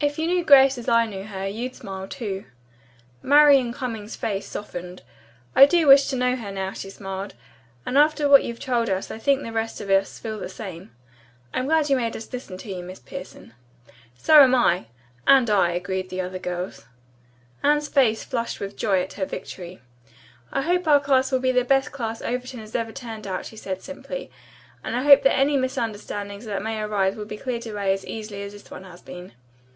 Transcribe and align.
"If 0.00 0.16
you 0.18 0.26
knew 0.26 0.44
Grace 0.44 0.78
as 0.78 0.88
I 0.88 1.06
know 1.06 1.24
her, 1.24 1.46
you'd 1.46 1.74
smile, 1.74 2.06
too." 2.08 2.44
Marian 3.22 3.72
Cummings's 3.72 4.16
face 4.16 4.46
softened. 4.46 5.02
"I 5.56 5.66
do 5.66 5.86
wish 5.88 6.06
to 6.08 6.16
know 6.16 6.36
her, 6.36 6.50
now," 6.52 6.72
she 6.72 6.90
smiled. 6.90 7.34
"After 7.84 8.28
what 8.28 8.42
you've 8.44 8.60
told 8.60 8.88
us 8.90 9.10
I 9.10 9.18
think 9.18 9.42
the 9.42 9.52
rest 9.52 9.80
of 9.80 9.90
us 9.90 10.18
feel 10.18 10.38
the 10.38 10.48
same. 10.48 10.90
I'm 11.54 11.66
glad 11.66 11.90
you 11.90 11.96
made 11.96 12.16
us 12.16 12.32
listen 12.32 12.56
to 12.58 12.68
you, 12.72 12.82
Miss 12.84 13.00
Pierson." 13.00 13.54
"So 14.16 14.42
am 14.42 14.54
I," 14.54 14.86
"and 15.28 15.48
I," 15.48 15.70
agreed 15.72 16.10
the 16.10 16.20
other 16.20 16.38
girls. 16.38 16.86
Anne's 17.62 17.88
face 17.88 18.22
flushed 18.24 18.58
with 18.60 18.76
joy 18.76 19.00
at 19.02 19.14
her 19.14 19.26
victory. 19.26 19.80
"I 20.52 20.62
hope 20.62 20.86
19 20.86 21.22
will 21.32 21.40
be 21.40 21.52
the 21.52 21.64
best 21.64 21.90
class 21.90 22.20
Overton 22.22 22.60
has 22.60 22.74
ever 22.76 22.92
turned 22.92 23.26
out," 23.28 23.46
she 23.46 23.56
said 23.56 23.82
simply, 23.82 24.30
"and 24.84 24.96
I 24.96 25.02
hope 25.02 25.22
that 25.22 25.36
any 25.36 25.56
misunderstandings 25.56 26.46
that 26.46 26.62
may 26.62 26.80
arise 26.80 27.14
will 27.16 27.26
be 27.26 27.36
cleared 27.36 27.66
away 27.66 27.92
as 27.92 28.06
easily 28.06 28.42
as 28.42 28.52
this 28.52 28.68
one 28.70 28.84
has 28.84 29.02
been." 29.02 29.32